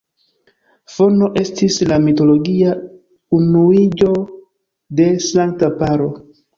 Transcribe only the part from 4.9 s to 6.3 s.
de sankta paro.